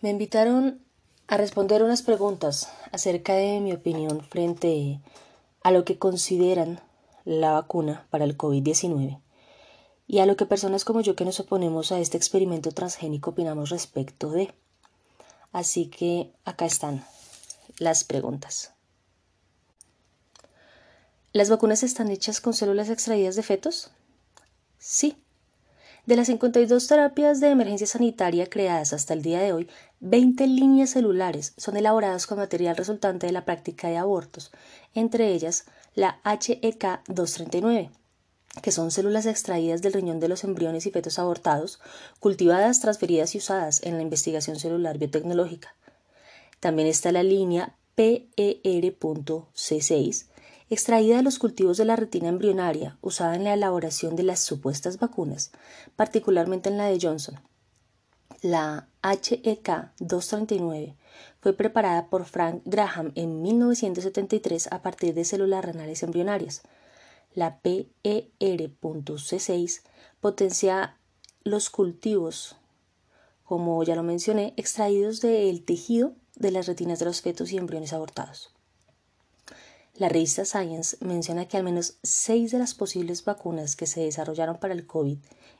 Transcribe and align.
Me 0.00 0.08
invitaron 0.08 0.82
a 1.26 1.36
responder 1.36 1.82
unas 1.82 2.02
preguntas 2.02 2.72
acerca 2.90 3.34
de 3.34 3.60
mi 3.60 3.72
opinión 3.72 4.22
frente 4.22 5.00
a 5.62 5.70
lo 5.70 5.84
que 5.84 5.98
consideran 5.98 6.80
la 7.24 7.52
vacuna 7.52 8.06
para 8.08 8.24
el 8.24 8.38
COVID-19 8.38 9.20
y 10.06 10.18
a 10.20 10.26
lo 10.26 10.36
que 10.36 10.46
personas 10.46 10.86
como 10.86 11.02
yo 11.02 11.16
que 11.16 11.26
nos 11.26 11.38
oponemos 11.38 11.92
a 11.92 12.00
este 12.00 12.16
experimento 12.16 12.72
transgénico 12.72 13.30
opinamos 13.30 13.68
respecto 13.68 14.30
de. 14.30 14.52
Así 15.52 15.86
que 15.86 16.32
acá 16.44 16.64
están 16.64 17.04
las 17.78 18.02
preguntas. 18.02 18.72
¿Las 21.32 21.50
vacunas 21.50 21.82
están 21.82 22.10
hechas 22.10 22.40
con 22.40 22.54
células 22.54 22.88
extraídas 22.88 23.36
de 23.36 23.42
fetos? 23.42 23.90
Sí. 24.78 25.22
De 26.06 26.16
las 26.16 26.26
52 26.26 26.88
terapias 26.88 27.38
de 27.38 27.50
emergencia 27.50 27.86
sanitaria 27.86 28.48
creadas 28.48 28.92
hasta 28.92 29.14
el 29.14 29.22
día 29.22 29.40
de 29.40 29.52
hoy, 29.52 29.68
20 30.02 30.46
líneas 30.46 30.88
celulares 30.88 31.52
son 31.58 31.76
elaboradas 31.76 32.26
con 32.26 32.38
material 32.38 32.74
resultante 32.74 33.26
de 33.26 33.32
la 33.32 33.44
práctica 33.44 33.88
de 33.88 33.98
abortos, 33.98 34.50
entre 34.94 35.34
ellas 35.34 35.66
la 35.94 36.22
HEK 36.24 37.02
239, 37.06 37.90
que 38.62 38.72
son 38.72 38.90
células 38.90 39.26
extraídas 39.26 39.82
del 39.82 39.92
riñón 39.92 40.18
de 40.18 40.28
los 40.28 40.42
embriones 40.42 40.86
y 40.86 40.90
fetos 40.90 41.18
abortados, 41.18 41.80
cultivadas, 42.18 42.80
transferidas 42.80 43.34
y 43.34 43.38
usadas 43.38 43.82
en 43.82 43.96
la 43.96 44.02
investigación 44.02 44.58
celular 44.58 44.96
biotecnológica. 44.96 45.76
También 46.60 46.88
está 46.88 47.12
la 47.12 47.22
línea 47.22 47.76
PER.C6, 47.94 49.18
extraída 50.70 51.18
de 51.18 51.22
los 51.22 51.38
cultivos 51.38 51.76
de 51.76 51.84
la 51.84 51.96
retina 51.96 52.30
embrionaria, 52.30 52.96
usada 53.02 53.36
en 53.36 53.44
la 53.44 53.52
elaboración 53.52 54.16
de 54.16 54.22
las 54.22 54.40
supuestas 54.40 54.98
vacunas, 54.98 55.50
particularmente 55.94 56.70
en 56.70 56.78
la 56.78 56.86
de 56.86 56.98
Johnson. 56.98 57.38
La 58.42 58.88
HEK 59.02 59.92
239 59.98 60.96
fue 61.40 61.52
preparada 61.52 62.08
por 62.08 62.24
Frank 62.24 62.62
Graham 62.64 63.12
en 63.14 63.42
1973 63.42 64.68
a 64.72 64.80
partir 64.82 65.12
de 65.14 65.24
células 65.24 65.64
renales 65.64 66.02
embrionarias. 66.02 66.62
La 67.34 67.60
PER.C6 67.60 67.90
potencia 70.20 70.96
los 71.44 71.70
cultivos, 71.70 72.56
como 73.44 73.82
ya 73.84 73.94
lo 73.94 74.02
mencioné, 74.02 74.54
extraídos 74.56 75.20
del 75.20 75.62
tejido 75.64 76.14
de 76.36 76.50
las 76.50 76.66
retinas 76.66 76.98
de 76.98 77.04
los 77.04 77.20
fetos 77.20 77.52
y 77.52 77.58
embriones 77.58 77.92
abortados. 77.92 78.54
La 79.94 80.08
revista 80.08 80.46
Science 80.46 80.96
menciona 81.00 81.46
que 81.46 81.58
al 81.58 81.62
menos 81.62 81.98
seis 82.02 82.52
de 82.52 82.58
las 82.58 82.72
posibles 82.74 83.22
vacunas 83.24 83.76
que 83.76 83.86
se 83.86 84.00
desarrollaron 84.00 84.56
para 84.58 84.72
el 84.72 84.86
COVID, 84.86 85.18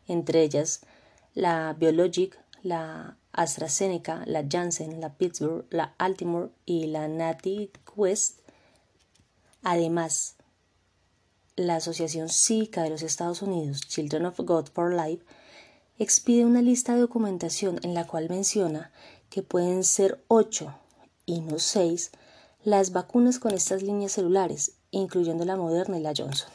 entre 0.08 0.42
ellas 0.42 0.80
la 1.34 1.76
Biologic, 1.78 2.38
la 2.62 3.16
AstraZeneca, 3.32 4.24
la 4.26 4.44
Janssen, 4.48 5.00
la 5.00 5.14
Pittsburgh, 5.14 5.66
la 5.70 5.94
Altimore 5.98 6.50
y 6.66 6.86
la 6.86 7.08
West, 7.96 8.40
además 9.62 10.36
la 11.56 11.76
Asociación 11.76 12.28
Cívica 12.28 12.82
de 12.82 12.90
los 12.90 13.02
Estados 13.02 13.42
Unidos, 13.42 13.82
Children 13.82 14.26
of 14.26 14.40
God 14.40 14.68
for 14.72 14.94
Life, 14.94 15.24
expide 15.98 16.44
una 16.44 16.62
lista 16.62 16.94
de 16.94 17.00
documentación 17.00 17.78
en 17.82 17.94
la 17.94 18.06
cual 18.06 18.28
menciona 18.30 18.90
que 19.28 19.42
pueden 19.42 19.84
ser 19.84 20.22
ocho 20.28 20.74
y 21.26 21.40
no 21.40 21.58
seis 21.58 22.10
las 22.64 22.92
vacunas 22.92 23.38
con 23.38 23.52
estas 23.52 23.82
líneas 23.82 24.12
celulares, 24.12 24.72
incluyendo 24.90 25.44
la 25.44 25.56
Moderna 25.56 25.98
y 25.98 26.02
la 26.02 26.12
Johnson. 26.16 26.50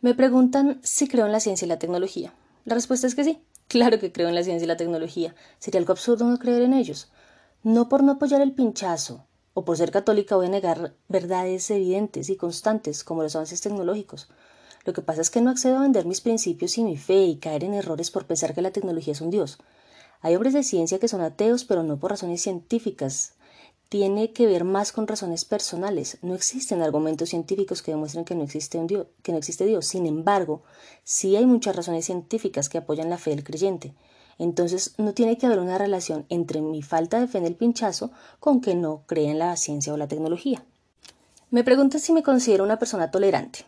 Me 0.00 0.14
preguntan 0.14 0.80
si 0.82 1.06
creo 1.06 1.26
en 1.26 1.32
la 1.32 1.40
ciencia 1.40 1.64
y 1.64 1.68
la 1.68 1.78
tecnología. 1.78 2.34
La 2.64 2.74
respuesta 2.74 3.06
es 3.06 3.14
que 3.14 3.24
sí. 3.24 3.40
Claro 3.72 3.98
que 3.98 4.12
creo 4.12 4.28
en 4.28 4.34
la 4.34 4.42
ciencia 4.42 4.66
y 4.66 4.68
la 4.68 4.76
tecnología. 4.76 5.34
Sería 5.58 5.78
algo 5.80 5.92
absurdo 5.92 6.26
no 6.26 6.38
creer 6.38 6.60
en 6.60 6.74
ellos. 6.74 7.10
No 7.62 7.88
por 7.88 8.02
no 8.02 8.12
apoyar 8.12 8.42
el 8.42 8.52
pinchazo, 8.52 9.24
o 9.54 9.64
por 9.64 9.78
ser 9.78 9.90
católica 9.90 10.36
voy 10.36 10.44
a 10.44 10.50
negar 10.50 10.92
verdades 11.08 11.70
evidentes 11.70 12.28
y 12.28 12.36
constantes 12.36 13.02
como 13.02 13.22
los 13.22 13.34
avances 13.34 13.62
tecnológicos. 13.62 14.28
Lo 14.84 14.92
que 14.92 15.00
pasa 15.00 15.22
es 15.22 15.30
que 15.30 15.40
no 15.40 15.48
accedo 15.48 15.78
a 15.78 15.80
vender 15.80 16.04
mis 16.04 16.20
principios 16.20 16.76
y 16.76 16.84
mi 16.84 16.98
fe 16.98 17.24
y 17.24 17.36
caer 17.36 17.64
en 17.64 17.72
errores 17.72 18.10
por 18.10 18.26
pensar 18.26 18.54
que 18.54 18.60
la 18.60 18.72
tecnología 18.72 19.14
es 19.14 19.22
un 19.22 19.30
dios. 19.30 19.56
Hay 20.20 20.34
hombres 20.34 20.52
de 20.52 20.64
ciencia 20.64 20.98
que 20.98 21.08
son 21.08 21.22
ateos, 21.22 21.64
pero 21.64 21.82
no 21.82 21.98
por 21.98 22.10
razones 22.10 22.42
científicas. 22.42 23.32
Tiene 23.92 24.32
que 24.32 24.46
ver 24.46 24.64
más 24.64 24.90
con 24.90 25.06
razones 25.06 25.44
personales. 25.44 26.16
No 26.22 26.34
existen 26.34 26.80
argumentos 26.80 27.28
científicos 27.28 27.82
que 27.82 27.90
demuestren 27.90 28.24
que 28.24 28.34
no 28.34 28.42
existe 28.42 28.78
un 28.78 28.86
Dios, 28.86 29.06
que 29.22 29.32
no 29.32 29.36
existe 29.36 29.66
Dios. 29.66 29.84
Sin 29.84 30.06
embargo, 30.06 30.62
sí 31.04 31.36
hay 31.36 31.44
muchas 31.44 31.76
razones 31.76 32.06
científicas 32.06 32.70
que 32.70 32.78
apoyan 32.78 33.10
la 33.10 33.18
fe 33.18 33.28
del 33.28 33.44
creyente. 33.44 33.92
Entonces 34.38 34.94
no 34.96 35.12
tiene 35.12 35.36
que 35.36 35.44
haber 35.44 35.58
una 35.58 35.76
relación 35.76 36.24
entre 36.30 36.62
mi 36.62 36.80
falta 36.80 37.20
de 37.20 37.28
fe 37.28 37.36
en 37.36 37.44
el 37.44 37.54
pinchazo 37.54 38.12
con 38.40 38.62
que 38.62 38.74
no 38.74 39.02
cree 39.04 39.28
en 39.28 39.38
la 39.38 39.54
ciencia 39.58 39.92
o 39.92 39.98
la 39.98 40.08
tecnología. 40.08 40.64
Me 41.50 41.62
pregunta 41.62 41.98
si 41.98 42.14
me 42.14 42.22
considero 42.22 42.64
una 42.64 42.78
persona 42.78 43.10
tolerante. 43.10 43.66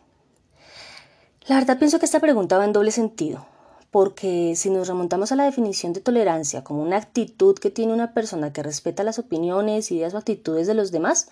La 1.48 1.56
verdad 1.56 1.78
pienso 1.78 1.98
que 1.98 2.06
esta 2.06 2.20
pregunta 2.20 2.56
va 2.56 2.64
en 2.64 2.72
doble 2.72 2.92
sentido, 2.92 3.46
porque 3.94 4.54
si 4.56 4.70
nos 4.70 4.88
remontamos 4.88 5.30
a 5.30 5.36
la 5.36 5.44
definición 5.44 5.92
de 5.92 6.00
tolerancia 6.00 6.64
como 6.64 6.82
una 6.82 6.96
actitud 6.96 7.56
que 7.56 7.70
tiene 7.70 7.92
una 7.92 8.12
persona 8.12 8.52
que 8.52 8.64
respeta 8.64 9.04
las 9.04 9.20
opiniones, 9.20 9.92
ideas 9.92 10.14
o 10.14 10.18
actitudes 10.18 10.66
de 10.66 10.74
los 10.74 10.90
demás, 10.90 11.28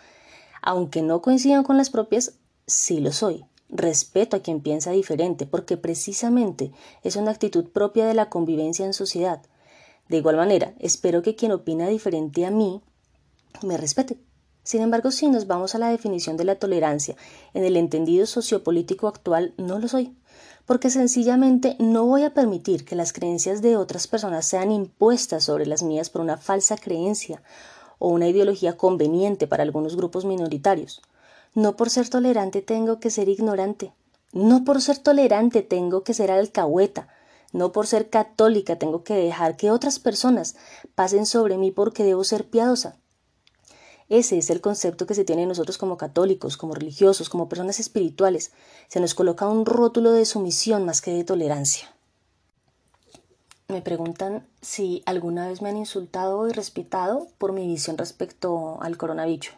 aunque 0.62 1.02
no 1.02 1.22
coincidan 1.22 1.64
con 1.64 1.76
las 1.76 1.90
propias, 1.90 2.34
sí 2.68 3.00
lo 3.00 3.10
soy. 3.10 3.44
Respeto 3.68 4.36
a 4.36 4.42
quien 4.42 4.60
piensa 4.60 4.92
diferente, 4.92 5.44
porque 5.44 5.76
precisamente 5.76 6.70
es 7.02 7.16
una 7.16 7.32
actitud 7.32 7.68
propia 7.68 8.06
de 8.06 8.14
la 8.14 8.28
convivencia 8.28 8.86
en 8.86 8.92
sociedad. 8.92 9.42
De 10.08 10.18
igual 10.18 10.36
manera, 10.36 10.72
espero 10.78 11.20
que 11.20 11.34
quien 11.34 11.50
opina 11.50 11.88
diferente 11.88 12.46
a 12.46 12.52
mí 12.52 12.80
me 13.64 13.76
respete. 13.76 14.18
Sin 14.62 14.82
embargo, 14.82 15.10
si 15.10 15.26
nos 15.26 15.48
vamos 15.48 15.74
a 15.74 15.78
la 15.78 15.88
definición 15.88 16.36
de 16.36 16.44
la 16.44 16.54
tolerancia 16.54 17.16
en 17.54 17.64
el 17.64 17.76
entendido 17.76 18.24
sociopolítico 18.26 19.08
actual, 19.08 19.52
no 19.56 19.80
lo 19.80 19.88
soy, 19.88 20.14
porque 20.72 20.88
sencillamente 20.88 21.76
no 21.78 22.06
voy 22.06 22.22
a 22.22 22.32
permitir 22.32 22.86
que 22.86 22.96
las 22.96 23.12
creencias 23.12 23.60
de 23.60 23.76
otras 23.76 24.06
personas 24.06 24.46
sean 24.46 24.72
impuestas 24.72 25.44
sobre 25.44 25.66
las 25.66 25.82
mías 25.82 26.08
por 26.08 26.22
una 26.22 26.38
falsa 26.38 26.78
creencia 26.78 27.42
o 27.98 28.08
una 28.08 28.26
ideología 28.26 28.78
conveniente 28.78 29.46
para 29.46 29.64
algunos 29.64 29.96
grupos 29.96 30.24
minoritarios. 30.24 31.02
No 31.54 31.76
por 31.76 31.90
ser 31.90 32.08
tolerante 32.08 32.62
tengo 32.62 33.00
que 33.00 33.10
ser 33.10 33.28
ignorante. 33.28 33.92
No 34.32 34.64
por 34.64 34.80
ser 34.80 34.96
tolerante 34.96 35.60
tengo 35.60 36.04
que 36.04 36.14
ser 36.14 36.30
alcahueta. 36.30 37.06
No 37.52 37.70
por 37.70 37.86
ser 37.86 38.08
católica 38.08 38.76
tengo 38.78 39.04
que 39.04 39.12
dejar 39.12 39.58
que 39.58 39.70
otras 39.70 39.98
personas 39.98 40.56
pasen 40.94 41.26
sobre 41.26 41.58
mí 41.58 41.70
porque 41.70 42.02
debo 42.02 42.24
ser 42.24 42.48
piadosa. 42.48 42.96
Ese 44.08 44.38
es 44.38 44.50
el 44.50 44.60
concepto 44.60 45.06
que 45.06 45.14
se 45.14 45.24
tiene 45.24 45.46
nosotros 45.46 45.78
como 45.78 45.96
católicos, 45.96 46.56
como 46.56 46.74
religiosos, 46.74 47.28
como 47.28 47.48
personas 47.48 47.80
espirituales. 47.80 48.52
Se 48.88 49.00
nos 49.00 49.14
coloca 49.14 49.48
un 49.48 49.64
rótulo 49.64 50.12
de 50.12 50.24
sumisión 50.24 50.84
más 50.84 51.00
que 51.00 51.12
de 51.12 51.24
tolerancia. 51.24 51.94
Me 53.68 53.80
preguntan 53.80 54.46
si 54.60 55.02
alguna 55.06 55.48
vez 55.48 55.62
me 55.62 55.70
han 55.70 55.78
insultado 55.78 56.46
y 56.46 56.52
respetado 56.52 57.28
por 57.38 57.52
mi 57.52 57.66
visión 57.66 57.96
respecto 57.96 58.78
al 58.82 58.98
coronavirus. 58.98 59.52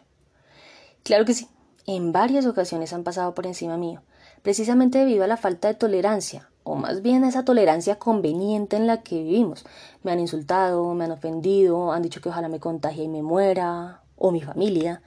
Claro 1.03 1.25
que 1.25 1.33
sí, 1.33 1.49
en 1.85 2.13
varias 2.13 2.45
ocasiones 2.45 2.93
han 2.93 3.03
pasado 3.03 3.35
por 3.35 3.45
encima 3.45 3.75
mío, 3.75 4.01
precisamente 4.41 4.99
debido 4.99 5.25
a 5.25 5.27
la 5.27 5.35
falta 5.35 5.67
de 5.67 5.73
tolerancia, 5.73 6.49
o 6.63 6.75
más 6.75 7.01
bien 7.01 7.25
a 7.25 7.29
esa 7.29 7.43
tolerancia 7.43 7.99
conveniente 7.99 8.77
en 8.77 8.87
la 8.87 9.03
que 9.03 9.21
vivimos. 9.21 9.65
Me 10.01 10.13
han 10.13 10.21
insultado, 10.21 10.93
me 10.93 11.03
han 11.03 11.11
ofendido, 11.11 11.91
han 11.91 12.01
dicho 12.01 12.21
que 12.21 12.29
ojalá 12.29 12.47
me 12.47 12.61
contagie 12.61 13.03
y 13.03 13.09
me 13.09 13.21
muera, 13.21 14.01
o 14.17 14.31
mi 14.31 14.41
familia, 14.41 15.01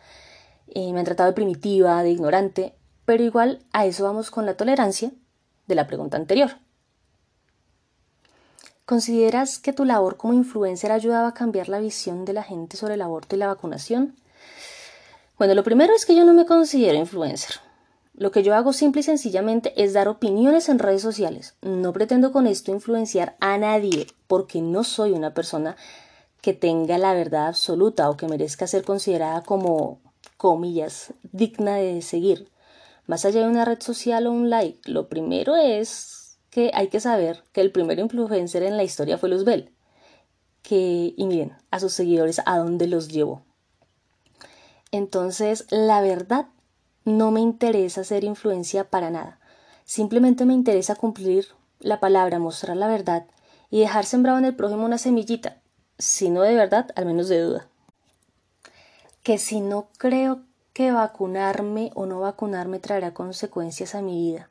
eh, 0.69 0.93
me 0.93 1.01
han 1.01 1.05
tratado 1.05 1.29
de 1.29 1.35
primitiva, 1.35 2.03
de 2.03 2.11
ignorante, 2.11 2.75
pero 3.05 3.23
igual 3.23 3.65
a 3.73 3.87
eso 3.87 4.05
vamos 4.05 4.31
con 4.31 4.47
la 4.47 4.57
tolerancia 4.57 5.13
de 5.67 5.75
la 5.75 5.87
pregunta 5.87 6.17
anterior. 6.17 6.51
¿Consideras 8.85 9.59
que 9.59 9.75
tu 9.75 9.85
labor 9.85 10.17
como 10.17 10.33
influencer 10.33 10.93
ayudaba 10.93 11.29
a 11.29 11.35
cambiar 11.35 11.69
la 11.69 11.79
visión 11.79 12.25
de 12.25 12.33
la 12.33 12.43
gente 12.43 12.77
sobre 12.77 12.95
el 12.95 13.03
aborto 13.03 13.37
y 13.37 13.39
la 13.39 13.47
vacunación? 13.47 14.17
Bueno, 15.37 15.55
lo 15.55 15.63
primero 15.63 15.95
es 15.95 16.07
que 16.07 16.17
yo 16.17 16.25
no 16.25 16.33
me 16.33 16.47
considero 16.47 16.97
influencer. 16.97 17.57
Lo 18.15 18.33
que 18.33 18.43
yo 18.43 18.55
hago 18.55 18.73
simple 18.73 19.01
y 19.01 19.05
sencillamente 19.05 19.73
es 19.77 19.93
dar 19.93 20.09
opiniones 20.09 20.69
en 20.69 20.81
redes 20.81 21.03
sociales. 21.03 21.55
No 21.63 21.93
pretendo 21.93 22.33
con 22.33 22.47
esto 22.47 22.73
influenciar 22.73 23.37
a 23.41 23.57
nadie 23.59 24.07
porque 24.27 24.61
no 24.61 24.83
soy 24.85 25.13
una 25.13 25.35
persona 25.35 25.77
que 26.41 26.53
tenga 26.53 26.99
la 26.99 27.15
verdad 27.15 27.49
absoluta 27.49 28.09
o 28.11 28.17
que 28.17 28.29
merezca 28.29 28.67
ser 28.67 28.85
considerada 28.85 29.43
como, 29.43 30.01
comillas, 30.37 31.13
digna 31.33 31.77
de 31.77 32.01
seguir. 32.03 32.51
Más 33.07 33.25
allá 33.25 33.41
de 33.41 33.49
una 33.49 33.65
red 33.65 33.81
social 33.81 34.27
o 34.27 34.31
un 34.33 34.51
like, 34.51 34.91
lo 34.91 35.09
primero 35.09 35.57
es 35.57 36.39
que 36.51 36.71
hay 36.75 36.89
que 36.89 37.01
saber 37.01 37.45
que 37.53 37.61
el 37.61 37.73
primer 37.73 37.99
influencer 37.99 38.63
en 38.63 38.77
la 38.77 38.85
historia 38.85 39.19
fue 39.19 39.29
Luzbel. 39.29 39.73
Que, 40.63 41.15
y 41.17 41.27
miren, 41.27 41.57
a 41.71 41.81
sus 41.81 41.93
seguidores 41.93 42.41
a 42.45 42.59
dónde 42.59 42.87
los 42.87 43.09
llevó. 43.09 43.43
Entonces, 44.91 45.67
la 45.71 46.01
verdad, 46.01 46.47
no 47.05 47.31
me 47.31 47.41
interesa 47.41 48.05
ser 48.05 48.25
influencia 48.25 48.85
para 48.91 49.11
nada. 49.11 49.41
Simplemente 49.85 50.45
me 50.45 50.55
interesa 50.55 50.95
cumplir 50.95 51.49
la 51.81 52.01
palabra, 52.01 52.39
mostrar 52.39 52.77
la 52.77 52.89
verdad 52.89 53.27
y 53.71 53.81
dejar 53.81 54.05
sembrado 54.05 54.39
en 54.39 54.45
el 54.45 54.57
prójimo 54.57 54.85
una 54.85 54.99
semillita. 54.99 55.58
Si 55.99 56.31
no 56.31 56.43
de 56.43 56.55
verdad, 56.55 56.91
al 56.95 57.07
menos 57.07 57.29
de 57.29 57.41
duda. 57.41 57.67
Que 59.23 59.39
si 59.39 59.61
no 59.61 59.89
creo 59.99 60.43
que 60.73 60.93
vacunarme 60.93 61.91
o 61.95 62.07
no 62.07 62.21
vacunarme 62.21 62.79
traerá 62.79 63.13
consecuencias 63.13 63.95
a 63.95 64.03
mi 64.03 64.17
vida. 64.17 64.49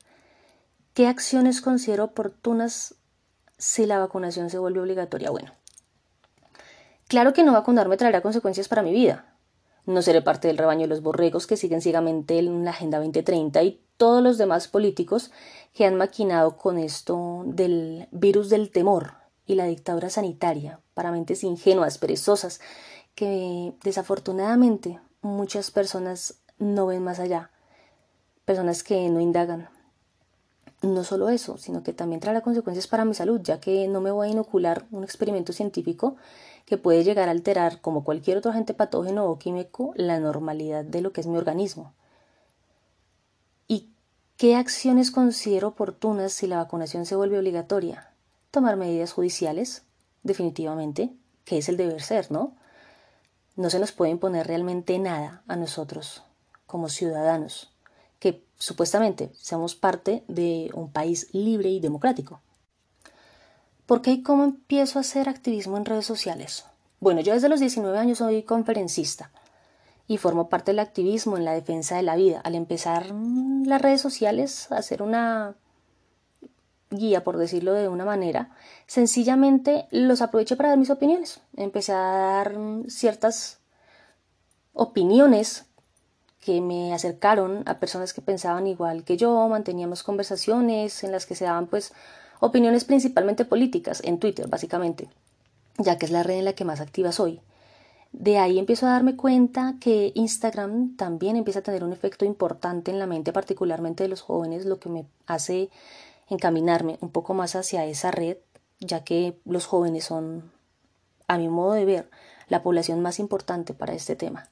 ¿Qué 0.93 1.07
acciones 1.07 1.61
considero 1.61 2.03
oportunas 2.03 2.95
si 3.57 3.85
la 3.85 3.99
vacunación 3.99 4.49
se 4.49 4.57
vuelve 4.57 4.81
obligatoria? 4.81 5.29
Bueno, 5.29 5.53
claro 7.07 7.33
que 7.33 7.43
no 7.43 7.53
vacunarme 7.53 7.97
traerá 7.97 8.21
consecuencias 8.21 8.67
para 8.67 8.81
mi 8.83 8.91
vida. 8.91 9.33
No 9.85 10.01
seré 10.01 10.21
parte 10.21 10.49
del 10.49 10.57
rebaño 10.57 10.81
de 10.81 10.87
los 10.87 11.01
borregos 11.01 11.47
que 11.47 11.55
siguen 11.55 11.81
ciegamente 11.81 12.37
en 12.37 12.65
la 12.65 12.71
Agenda 12.71 12.97
2030 12.97 13.63
y 13.63 13.81
todos 13.95 14.21
los 14.21 14.37
demás 14.37 14.67
políticos 14.67 15.31
que 15.73 15.85
han 15.85 15.95
maquinado 15.95 16.57
con 16.57 16.77
esto 16.77 17.43
del 17.45 18.09
virus 18.11 18.49
del 18.49 18.69
temor 18.69 19.16
y 19.47 19.55
la 19.55 19.65
dictadura 19.65 20.09
sanitaria 20.09 20.81
para 20.93 21.11
mentes 21.11 21.43
ingenuas, 21.43 21.97
perezosas, 21.97 22.59
que 23.15 23.73
desafortunadamente 23.83 24.99
muchas 25.21 25.71
personas 25.71 26.35
no 26.59 26.85
ven 26.85 27.03
más 27.03 27.19
allá, 27.19 27.49
personas 28.45 28.83
que 28.83 29.09
no 29.09 29.19
indagan. 29.19 29.69
No 30.83 31.03
solo 31.03 31.29
eso, 31.29 31.57
sino 31.57 31.81
que 31.81 31.93
también 31.93 32.19
traerá 32.19 32.41
consecuencias 32.41 32.85
para 32.85 33.05
mi 33.05 33.15
salud, 33.15 33.41
ya 33.41 33.59
que 33.59 33.87
no 33.87 33.99
me 33.99 34.11
voy 34.11 34.27
a 34.27 34.31
inocular 34.31 34.85
un 34.91 35.03
experimento 35.03 35.53
científico 35.53 36.17
que 36.65 36.77
puede 36.77 37.03
llegar 37.03 37.29
a 37.29 37.31
alterar, 37.31 37.81
como 37.81 38.03
cualquier 38.03 38.37
otro 38.37 38.51
agente 38.51 38.73
patógeno 38.75 39.25
o 39.25 39.39
químico, 39.39 39.93
la 39.95 40.19
normalidad 40.19 40.83
de 40.83 41.01
lo 41.01 41.13
que 41.13 41.21
es 41.21 41.27
mi 41.27 41.37
organismo. 41.37 41.93
¿Y 43.67 43.89
qué 44.35 44.55
acciones 44.55 45.09
considero 45.09 45.69
oportunas 45.69 46.33
si 46.33 46.45
la 46.45 46.57
vacunación 46.57 47.05
se 47.05 47.15
vuelve 47.15 47.39
obligatoria? 47.39 48.11
Tomar 48.57 48.75
medidas 48.75 49.13
judiciales, 49.13 49.83
definitivamente, 50.23 51.13
que 51.45 51.59
es 51.59 51.69
el 51.69 51.77
deber 51.77 52.01
ser, 52.01 52.31
¿no? 52.31 52.55
No 53.55 53.69
se 53.69 53.77
nos 53.77 53.91
puede 53.91 54.09
imponer 54.09 54.47
realmente 54.47 54.97
nada 54.97 55.43
a 55.47 55.55
nosotros 55.55 56.23
como 56.65 56.89
ciudadanos, 56.89 57.71
que 58.17 58.43
supuestamente 58.57 59.31
somos 59.39 59.75
parte 59.75 60.23
de 60.27 60.71
un 60.73 60.91
país 60.91 61.27
libre 61.33 61.69
y 61.69 61.79
democrático. 61.79 62.41
¿Por 63.85 64.01
qué 64.01 64.13
y 64.13 64.23
cómo 64.23 64.43
empiezo 64.43 64.97
a 64.97 65.01
hacer 65.01 65.29
activismo 65.29 65.77
en 65.77 65.85
redes 65.85 66.07
sociales? 66.07 66.65
Bueno, 66.99 67.21
yo 67.21 67.35
desde 67.35 67.49
los 67.49 67.59
19 67.59 67.95
años 67.95 68.17
soy 68.17 68.41
conferencista 68.41 69.29
y 70.07 70.17
formo 70.17 70.49
parte 70.49 70.71
del 70.71 70.79
activismo 70.79 71.37
en 71.37 71.45
la 71.45 71.53
defensa 71.53 71.95
de 71.95 72.01
la 72.01 72.15
vida. 72.15 72.41
Al 72.43 72.55
empezar 72.55 73.13
las 73.67 73.83
redes 73.83 74.01
sociales 74.01 74.71
hacer 74.71 75.03
una 75.03 75.53
guía, 76.89 77.23
por 77.23 77.37
decirlo 77.37 77.73
de 77.73 77.87
una 77.87 78.05
manera, 78.05 78.55
sencillamente 78.85 79.87
los 79.91 80.21
aproveché 80.21 80.55
para 80.55 80.69
dar 80.69 80.77
mis 80.77 80.89
opiniones. 80.89 81.41
Empecé 81.55 81.93
a 81.93 81.97
dar 81.97 82.57
ciertas 82.87 83.59
opiniones 84.73 85.65
que 86.39 86.61
me 86.61 86.93
acercaron 86.93 87.63
a 87.65 87.79
personas 87.79 88.13
que 88.13 88.21
pensaban 88.21 88.67
igual 88.67 89.03
que 89.03 89.17
yo, 89.17 89.47
manteníamos 89.49 90.03
conversaciones 90.03 91.03
en 91.03 91.11
las 91.11 91.25
que 91.25 91.35
se 91.35 91.45
daban 91.45 91.67
pues 91.67 91.93
Opiniones 92.39 92.85
principalmente 92.85 93.45
políticas, 93.45 94.01
en 94.03 94.19
Twitter 94.19 94.47
básicamente, 94.47 95.09
ya 95.79 95.97
que 95.97 96.05
es 96.05 96.11
la 96.11 96.21
red 96.21 96.37
en 96.37 96.45
la 96.45 96.53
que 96.53 96.65
más 96.65 96.81
activa 96.81 97.11
soy. 97.11 97.41
De 98.11 98.37
ahí 98.37 98.59
empiezo 98.59 98.85
a 98.85 98.91
darme 98.91 99.15
cuenta 99.15 99.75
que 99.81 100.11
Instagram 100.15 100.95
también 100.95 101.35
empieza 101.35 101.59
a 101.59 101.63
tener 101.63 101.83
un 101.83 101.93
efecto 101.93 102.25
importante 102.25 102.91
en 102.91 102.99
la 102.99 103.07
mente, 103.07 103.33
particularmente 103.33 104.03
de 104.03 104.09
los 104.09 104.21
jóvenes, 104.21 104.65
lo 104.65 104.79
que 104.79 104.89
me 104.89 105.05
hace 105.25 105.69
encaminarme 106.29 106.97
un 107.01 107.09
poco 107.09 107.33
más 107.33 107.55
hacia 107.55 107.85
esa 107.85 108.11
red, 108.11 108.37
ya 108.79 109.03
que 109.03 109.39
los 109.45 109.65
jóvenes 109.65 110.05
son, 110.05 110.51
a 111.27 111.37
mi 111.37 111.47
modo 111.47 111.73
de 111.73 111.85
ver, 111.85 112.09
la 112.47 112.63
población 112.63 113.01
más 113.01 113.19
importante 113.19 113.73
para 113.73 113.93
este 113.93 114.15
tema. 114.15 114.49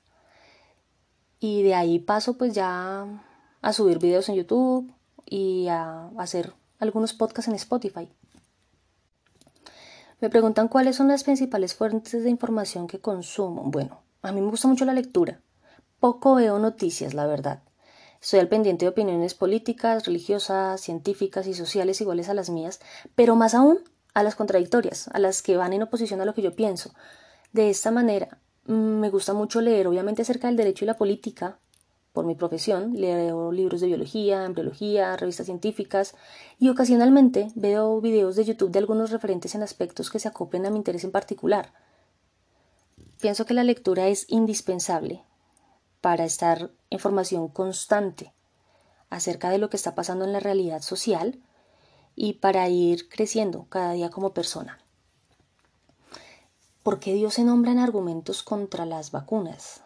Y 1.40 1.64
de 1.64 1.76
ahí 1.76 2.00
paso 2.00 2.38
pues 2.38 2.54
ya 2.54 3.06
a 3.62 3.74
subir 3.74 4.00
videos 4.00 4.30
en 4.30 4.36
YouTube 4.36 4.92
y 5.26 5.68
a 5.68 6.10
hacer 6.18 6.54
algunos 6.80 7.14
podcasts 7.14 7.50
en 7.50 7.56
Spotify. 7.56 8.10
Me 10.22 10.30
preguntan 10.30 10.70
cuáles 10.70 10.96
son 10.96 11.10
las 11.10 11.24
principales 11.24 11.76
fuentes 11.76 12.24
de 12.24 12.30
información 12.30 12.88
que 12.88 13.00
consumo. 13.00 13.64
Bueno, 13.64 14.02
a 14.22 14.32
mí 14.32 14.42
me 14.42 14.50
gusta 14.50 14.68
mucho 14.68 14.86
la 14.86 14.94
lectura. 14.94 15.42
Poco 16.00 16.36
veo 16.36 16.58
noticias, 16.58 17.14
la 17.14 17.28
verdad. 17.28 17.62
Estoy 18.26 18.40
al 18.40 18.48
pendiente 18.48 18.86
de 18.86 18.90
opiniones 18.90 19.36
políticas, 19.36 20.08
religiosas, 20.08 20.82
científicas 20.82 21.46
y 21.46 21.54
sociales 21.54 22.02
iguales 22.02 22.28
a 22.28 22.34
las 22.34 22.50
mías, 22.50 22.80
pero 23.14 23.36
más 23.36 23.54
aún 23.54 23.82
a 24.16 24.24
las 24.24 24.34
contradictorias, 24.34 25.10
a 25.10 25.20
las 25.20 25.44
que 25.44 25.58
van 25.58 25.74
en 25.74 25.84
oposición 25.84 26.20
a 26.22 26.26
lo 26.26 26.34
que 26.34 26.42
yo 26.42 26.56
pienso. 26.56 26.96
De 27.54 27.70
esta 27.70 27.92
manera, 27.92 28.40
mm, 28.66 28.74
me 28.74 29.12
gusta 29.12 29.36
mucho 29.36 29.62
leer, 29.62 29.86
obviamente, 29.86 30.24
acerca 30.24 30.48
del 30.48 30.58
derecho 30.58 30.86
y 30.86 30.88
la 30.88 30.98
política, 30.98 31.60
por 32.14 32.26
mi 32.26 32.34
profesión, 32.34 33.00
leo 33.00 33.52
libros 33.52 33.80
de 33.80 33.86
biología, 33.86 34.44
embriología, 34.44 35.16
revistas 35.18 35.46
científicas 35.46 36.16
y 36.58 36.70
ocasionalmente 36.70 37.50
veo 37.54 38.02
videos 38.02 38.36
de 38.36 38.46
YouTube 38.46 38.72
de 38.72 38.80
algunos 38.80 39.12
referentes 39.12 39.54
en 39.54 39.62
aspectos 39.62 40.10
que 40.10 40.18
se 40.18 40.30
acoplen 40.30 40.66
a 40.66 40.72
mi 40.72 40.78
interés 40.78 41.04
en 41.04 41.12
particular. 41.12 41.74
Pienso 43.22 43.46
que 43.46 43.54
la 43.54 43.64
lectura 43.64 44.08
es 44.08 44.26
indispensable 44.30 45.22
para 46.06 46.24
estar 46.24 46.70
en 46.92 47.00
formación 47.00 47.48
constante 47.48 48.32
acerca 49.10 49.50
de 49.50 49.58
lo 49.58 49.72
que 49.72 49.76
está 49.76 49.96
pasando 49.96 50.24
en 50.24 50.34
la 50.34 50.40
realidad 50.40 50.84
social 50.84 51.42
y 52.16 52.34
para 52.34 52.70
ir 52.70 53.10
creciendo 53.10 53.66
cada 53.70 53.94
día 53.94 54.12
como 54.12 54.32
persona. 54.32 54.78
¿Por 56.84 57.00
qué 57.00 57.16
Dios 57.16 57.34
se 57.34 57.44
nombran 57.44 57.80
argumentos 57.80 58.44
contra 58.44 58.86
las 58.86 59.10
vacunas? 59.10 59.82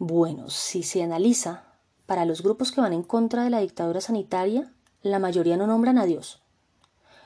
Bueno, 0.00 0.50
si 0.50 0.82
se 0.82 1.04
analiza, 1.04 1.62
para 2.06 2.24
los 2.24 2.42
grupos 2.42 2.72
que 2.72 2.80
van 2.80 2.92
en 2.92 3.04
contra 3.04 3.44
de 3.44 3.50
la 3.50 3.60
dictadura 3.60 4.00
sanitaria, 4.00 4.72
la 5.02 5.20
mayoría 5.20 5.56
no 5.56 5.68
nombran 5.68 5.98
a 5.98 6.06
Dios. 6.06 6.42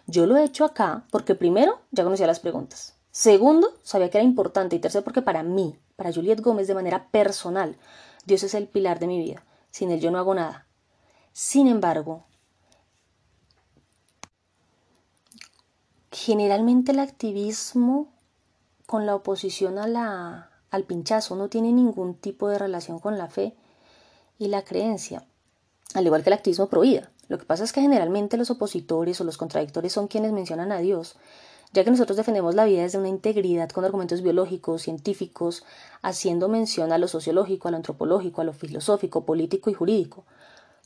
Yo 0.06 0.26
lo 0.26 0.36
he 0.36 0.44
hecho 0.44 0.66
acá 0.66 1.06
porque 1.10 1.34
primero 1.34 1.80
ya 1.92 2.04
conocía 2.04 2.26
las 2.26 2.40
preguntas. 2.40 2.99
Segundo, 3.10 3.74
sabía 3.82 4.10
que 4.10 4.18
era 4.18 4.24
importante. 4.24 4.76
Y 4.76 4.78
tercero, 4.78 5.04
porque 5.04 5.22
para 5.22 5.42
mí, 5.42 5.78
para 5.96 6.12
Juliet 6.12 6.40
Gómez 6.40 6.66
de 6.66 6.74
manera 6.74 7.08
personal, 7.10 7.76
Dios 8.24 8.42
es 8.42 8.54
el 8.54 8.68
pilar 8.68 8.98
de 8.98 9.06
mi 9.06 9.18
vida. 9.18 9.44
Sin 9.70 9.90
él 9.90 10.00
yo 10.00 10.10
no 10.10 10.18
hago 10.18 10.34
nada. 10.34 10.66
Sin 11.32 11.68
embargo, 11.68 12.24
generalmente 16.10 16.92
el 16.92 16.98
activismo 16.98 18.08
con 18.90 19.06
la 19.06 19.14
oposición 19.14 19.78
al 19.78 20.84
pinchazo, 20.84 21.36
no 21.36 21.48
tiene 21.48 21.70
ningún 21.70 22.16
tipo 22.16 22.48
de 22.48 22.58
relación 22.58 22.98
con 22.98 23.18
la 23.18 23.28
fe 23.28 23.54
y 24.36 24.48
la 24.48 24.62
creencia, 24.62 25.24
al 25.94 26.06
igual 26.06 26.24
que 26.24 26.30
el 26.30 26.34
activismo 26.34 26.68
pro 26.68 26.82
Lo 27.28 27.38
que 27.38 27.44
pasa 27.44 27.62
es 27.62 27.72
que 27.72 27.82
generalmente 27.82 28.36
los 28.36 28.50
opositores 28.50 29.20
o 29.20 29.24
los 29.24 29.36
contradictores 29.36 29.92
son 29.92 30.08
quienes 30.08 30.32
mencionan 30.32 30.72
a 30.72 30.78
Dios, 30.78 31.14
ya 31.72 31.84
que 31.84 31.90
nosotros 31.90 32.16
defendemos 32.16 32.54
la 32.54 32.64
vida 32.64 32.82
desde 32.82 32.98
una 32.98 33.08
integridad 33.08 33.70
con 33.70 33.84
argumentos 33.84 34.22
biológicos, 34.22 34.82
científicos, 34.82 35.64
haciendo 36.02 36.48
mención 36.48 36.92
a 36.92 36.98
lo 36.98 37.06
sociológico, 37.06 37.68
a 37.68 37.70
lo 37.70 37.76
antropológico, 37.76 38.40
a 38.40 38.44
lo 38.44 38.52
filosófico, 38.52 39.24
político 39.24 39.70
y 39.70 39.74
jurídico. 39.74 40.24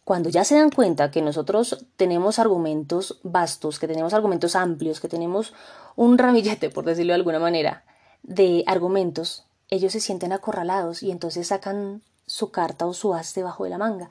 Cuando 0.05 0.29
ya 0.29 0.45
se 0.45 0.57
dan 0.57 0.71
cuenta 0.71 1.11
que 1.11 1.23
nosotros 1.23 1.87
tenemos 1.97 2.38
argumentos 2.38 3.21
vastos, 3.23 3.79
que 3.79 3.88
tenemos 3.88 4.12
argumentos 4.12 4.55
amplios, 4.55 5.00
que 5.00 5.09
tenemos 5.09 5.55
un 5.97 6.19
ramillete, 6.19 6.69
por 6.69 6.85
decirlo 6.85 7.12
de 7.12 7.17
alguna 7.17 7.38
manera, 7.38 7.85
de 8.23 8.64
argumentos, 8.67 9.47
ellos 9.71 9.93
se 9.93 10.00
sienten 10.00 10.33
acorralados 10.33 11.03
y 11.03 11.11
entonces 11.11 11.49
sacan 11.49 12.03
su 12.26 12.50
carta 12.50 12.87
o 12.87 12.93
su 12.93 13.14
as 13.14 13.35
debajo 13.35 13.64
de 13.64 13.71
la 13.71 13.79
manga 13.79 14.11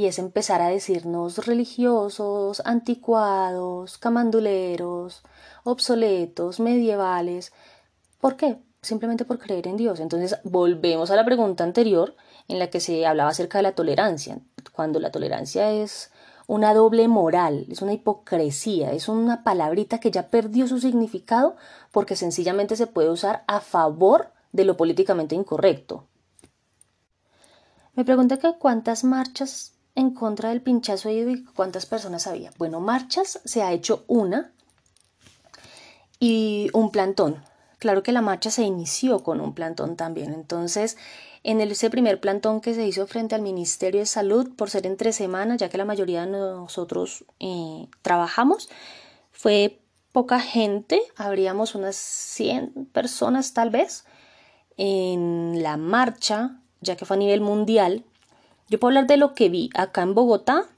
y 0.00 0.06
es 0.06 0.18
empezar 0.18 0.62
a 0.62 0.68
decirnos 0.68 1.44
religiosos, 1.44 2.62
anticuados, 2.64 3.98
camanduleros, 3.98 5.22
obsoletos, 5.62 6.58
medievales. 6.58 7.52
¿Por 8.18 8.36
qué? 8.36 8.56
Simplemente 8.80 9.26
por 9.26 9.38
creer 9.38 9.66
en 9.66 9.76
Dios. 9.76 10.00
Entonces 10.00 10.38
volvemos 10.42 11.10
a 11.10 11.16
la 11.16 11.24
pregunta 11.26 11.64
anterior 11.64 12.16
en 12.48 12.58
la 12.58 12.70
que 12.70 12.80
se 12.80 13.04
hablaba 13.04 13.28
acerca 13.28 13.58
de 13.58 13.64
la 13.64 13.72
tolerancia, 13.72 14.38
cuando 14.72 15.00
la 15.00 15.10
tolerancia 15.10 15.70
es 15.70 16.10
una 16.46 16.72
doble 16.72 17.06
moral, 17.06 17.66
es 17.68 17.82
una 17.82 17.92
hipocresía, 17.92 18.92
es 18.92 19.06
una 19.06 19.44
palabrita 19.44 20.00
que 20.00 20.10
ya 20.10 20.28
perdió 20.28 20.66
su 20.66 20.80
significado 20.80 21.56
porque 21.92 22.16
sencillamente 22.16 22.74
se 22.74 22.86
puede 22.86 23.10
usar 23.10 23.44
a 23.46 23.60
favor 23.60 24.32
de 24.52 24.64
lo 24.64 24.78
políticamente 24.78 25.34
incorrecto. 25.34 26.06
Me 27.94 28.06
pregunté 28.06 28.38
que 28.38 28.54
cuántas 28.58 29.04
marchas 29.04 29.74
en 29.94 30.14
contra 30.14 30.50
del 30.50 30.62
pinchazo 30.62 31.10
y 31.10 31.44
cuántas 31.54 31.86
personas 31.86 32.26
había. 32.26 32.50
Bueno, 32.58 32.80
marchas 32.80 33.40
se 33.44 33.62
ha 33.62 33.72
hecho 33.72 34.04
una 34.06 34.52
y 36.18 36.70
un 36.72 36.90
plantón. 36.90 37.42
Claro 37.78 38.02
que 38.02 38.12
la 38.12 38.20
marcha 38.20 38.50
se 38.50 38.62
inició 38.62 39.22
con 39.22 39.40
un 39.40 39.54
plantón 39.54 39.96
también. 39.96 40.34
Entonces, 40.34 40.98
en 41.42 41.60
ese 41.62 41.88
primer 41.88 42.20
plantón 42.20 42.60
que 42.60 42.74
se 42.74 42.86
hizo 42.86 43.06
frente 43.06 43.34
al 43.34 43.42
Ministerio 43.42 44.00
de 44.00 44.06
Salud, 44.06 44.50
por 44.54 44.68
ser 44.68 44.86
entre 44.86 45.12
semanas, 45.12 45.58
ya 45.58 45.70
que 45.70 45.78
la 45.78 45.86
mayoría 45.86 46.26
de 46.26 46.30
nosotros 46.30 47.24
eh, 47.38 47.88
trabajamos, 48.02 48.68
fue 49.32 49.80
poca 50.12 50.40
gente, 50.40 51.00
habríamos 51.16 51.74
unas 51.74 51.96
100 51.96 52.90
personas 52.92 53.54
tal 53.54 53.70
vez 53.70 54.04
en 54.76 55.62
la 55.62 55.78
marcha, 55.78 56.60
ya 56.80 56.96
que 56.96 57.06
fue 57.06 57.16
a 57.16 57.18
nivel 57.18 57.40
mundial. 57.40 58.04
Yo 58.70 58.78
puedo 58.78 58.90
hablar 58.90 59.08
de 59.08 59.16
lo 59.16 59.34
que 59.34 59.48
vi 59.48 59.68
acá 59.74 60.02
en 60.02 60.14
Bogotá. 60.14 60.68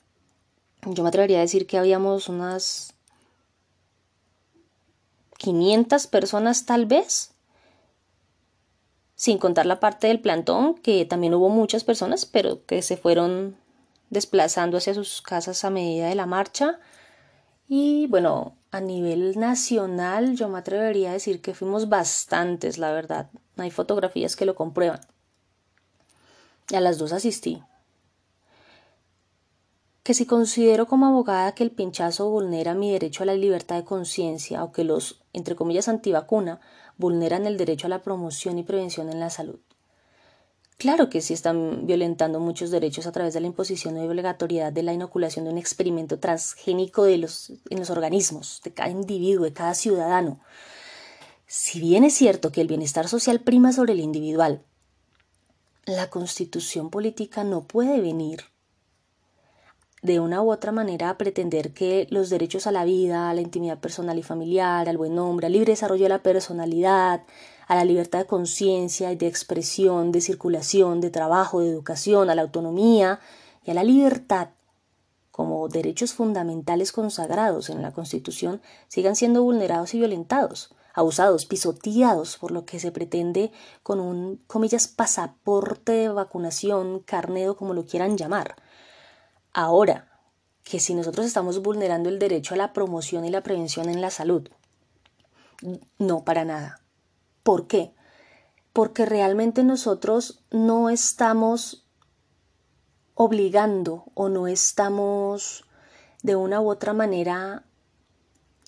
Yo 0.86 1.02
me 1.02 1.10
atrevería 1.10 1.38
a 1.38 1.42
decir 1.42 1.66
que 1.66 1.76
habíamos 1.76 2.30
unas 2.30 2.94
500 5.36 6.06
personas 6.06 6.64
tal 6.64 6.86
vez, 6.86 7.32
sin 9.14 9.36
contar 9.36 9.66
la 9.66 9.78
parte 9.78 10.06
del 10.06 10.20
plantón, 10.20 10.74
que 10.74 11.04
también 11.04 11.34
hubo 11.34 11.50
muchas 11.50 11.84
personas, 11.84 12.24
pero 12.24 12.64
que 12.64 12.80
se 12.80 12.96
fueron 12.96 13.56
desplazando 14.08 14.78
hacia 14.78 14.94
sus 14.94 15.20
casas 15.20 15.62
a 15.62 15.70
medida 15.70 16.08
de 16.08 16.14
la 16.14 16.24
marcha. 16.24 16.80
Y 17.68 18.06
bueno, 18.06 18.56
a 18.70 18.80
nivel 18.80 19.38
nacional 19.38 20.34
yo 20.34 20.48
me 20.48 20.58
atrevería 20.58 21.10
a 21.10 21.14
decir 21.14 21.42
que 21.42 21.52
fuimos 21.52 21.90
bastantes, 21.90 22.78
la 22.78 22.90
verdad. 22.90 23.30
Hay 23.58 23.70
fotografías 23.70 24.34
que 24.34 24.46
lo 24.46 24.54
comprueban. 24.54 25.00
A 26.72 26.80
las 26.80 26.96
dos 26.96 27.12
asistí. 27.12 27.62
Que 30.02 30.14
si 30.14 30.26
considero 30.26 30.86
como 30.86 31.06
abogada 31.06 31.54
que 31.54 31.62
el 31.62 31.70
pinchazo 31.70 32.28
vulnera 32.28 32.74
mi 32.74 32.90
derecho 32.90 33.22
a 33.22 33.26
la 33.26 33.34
libertad 33.34 33.76
de 33.76 33.84
conciencia 33.84 34.64
o 34.64 34.72
que 34.72 34.82
los, 34.82 35.22
entre 35.32 35.54
comillas, 35.54 35.88
antivacuna 35.88 36.60
vulneran 36.96 37.46
el 37.46 37.56
derecho 37.56 37.86
a 37.86 37.90
la 37.90 38.02
promoción 38.02 38.58
y 38.58 38.64
prevención 38.64 39.10
en 39.10 39.20
la 39.20 39.30
salud. 39.30 39.60
Claro 40.76 41.08
que 41.08 41.20
sí 41.20 41.32
están 41.32 41.86
violentando 41.86 42.40
muchos 42.40 42.72
derechos 42.72 43.06
a 43.06 43.12
través 43.12 43.34
de 43.34 43.40
la 43.40 43.46
imposición 43.46 43.96
y 43.96 44.00
obligatoriedad 44.00 44.72
de 44.72 44.82
la 44.82 44.92
inoculación 44.92 45.44
de 45.44 45.52
un 45.52 45.58
experimento 45.58 46.18
transgénico 46.18 47.04
de 47.04 47.18
los, 47.18 47.52
en 47.70 47.78
los 47.78 47.90
organismos 47.90 48.60
de 48.64 48.72
cada 48.72 48.90
individuo, 48.90 49.44
de 49.44 49.52
cada 49.52 49.74
ciudadano. 49.74 50.40
Si 51.46 51.78
bien 51.78 52.02
es 52.02 52.14
cierto 52.14 52.50
que 52.50 52.62
el 52.62 52.66
bienestar 52.66 53.06
social 53.06 53.38
prima 53.38 53.72
sobre 53.72 53.92
el 53.92 54.00
individual, 54.00 54.64
la 55.86 56.10
constitución 56.10 56.90
política 56.90 57.44
no 57.44 57.62
puede 57.62 58.00
venir 58.00 58.51
de 60.02 60.18
una 60.18 60.42
u 60.42 60.50
otra 60.50 60.72
manera 60.72 61.16
pretender 61.16 61.72
que 61.72 62.08
los 62.10 62.28
derechos 62.28 62.66
a 62.66 62.72
la 62.72 62.84
vida, 62.84 63.30
a 63.30 63.34
la 63.34 63.40
intimidad 63.40 63.78
personal 63.78 64.18
y 64.18 64.22
familiar, 64.22 64.88
al 64.88 64.98
buen 64.98 65.14
nombre, 65.14 65.46
al 65.46 65.52
libre 65.52 65.72
desarrollo 65.72 66.02
de 66.02 66.08
la 66.08 66.22
personalidad, 66.22 67.22
a 67.68 67.76
la 67.76 67.84
libertad 67.84 68.18
de 68.18 68.26
conciencia 68.26 69.12
y 69.12 69.16
de 69.16 69.28
expresión, 69.28 70.10
de 70.10 70.20
circulación, 70.20 71.00
de 71.00 71.10
trabajo, 71.10 71.60
de 71.60 71.70
educación, 71.70 72.30
a 72.30 72.34
la 72.34 72.42
autonomía 72.42 73.20
y 73.64 73.70
a 73.70 73.74
la 73.74 73.84
libertad 73.84 74.48
como 75.30 75.68
derechos 75.68 76.12
fundamentales 76.12 76.92
consagrados 76.92 77.70
en 77.70 77.80
la 77.80 77.92
Constitución 77.92 78.60
sigan 78.88 79.16
siendo 79.16 79.42
vulnerados 79.42 79.94
y 79.94 79.98
violentados, 79.98 80.74
abusados, 80.94 81.46
pisoteados 81.46 82.36
por 82.36 82.50
lo 82.50 82.66
que 82.66 82.80
se 82.80 82.92
pretende 82.92 83.50
con 83.82 83.98
un, 84.00 84.42
comillas, 84.46 84.88
pasaporte 84.88 85.92
de 85.92 86.08
vacunación, 86.08 87.00
carnedo, 87.00 87.56
como 87.56 87.72
lo 87.72 87.86
quieran 87.86 88.18
llamar. 88.18 88.56
Ahora, 89.52 90.08
que 90.64 90.80
si 90.80 90.94
nosotros 90.94 91.26
estamos 91.26 91.60
vulnerando 91.60 92.08
el 92.08 92.18
derecho 92.18 92.54
a 92.54 92.56
la 92.56 92.72
promoción 92.72 93.24
y 93.24 93.30
la 93.30 93.42
prevención 93.42 93.88
en 93.88 94.00
la 94.00 94.10
salud, 94.10 94.48
no 95.98 96.24
para 96.24 96.44
nada. 96.44 96.80
¿Por 97.42 97.66
qué? 97.66 97.92
Porque 98.72 99.04
realmente 99.04 99.64
nosotros 99.64 100.42
no 100.50 100.88
estamos 100.88 101.86
obligando 103.14 104.04
o 104.14 104.28
no 104.28 104.46
estamos 104.48 105.64
de 106.22 106.36
una 106.36 106.60
u 106.60 106.70
otra 106.70 106.92
manera 106.92 107.64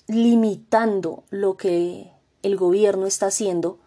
limitando 0.07 1.23
lo 1.29 1.57
que 1.57 2.11
el 2.43 2.57
gobierno 2.57 3.07
está 3.07 3.27
haciendo 3.27 3.79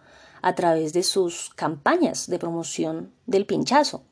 a 0.43 0.55
través 0.55 0.93
de 0.93 1.02
sus 1.02 1.50
campañas 1.50 2.28
de 2.28 2.38
promoción 2.38 3.12
del 3.26 3.47
pinchazo. 3.47 4.02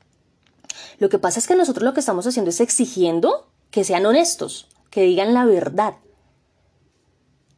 Lo 0.98 1.08
que 1.08 1.18
pasa 1.18 1.38
es 1.38 1.46
que 1.46 1.56
nosotros 1.56 1.84
lo 1.84 1.94
que 1.94 2.00
estamos 2.00 2.26
haciendo 2.26 2.50
es 2.50 2.60
exigiendo 2.60 3.48
que 3.70 3.84
sean 3.84 4.06
honestos, 4.06 4.68
que 4.90 5.02
digan 5.02 5.34
la 5.34 5.44
verdad. 5.44 5.94